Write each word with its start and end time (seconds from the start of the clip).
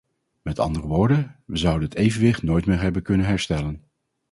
Met 0.41 0.59
andere 0.59 0.87
woorden: 0.87 1.35
we 1.45 1.57
zouden 1.57 1.89
het 1.89 1.97
evenwicht 1.97 2.43
nooit 2.43 2.65
meer 2.65 2.79
hebben 2.81 3.01
kunnen 3.01 3.25
herstellen. 3.27 3.83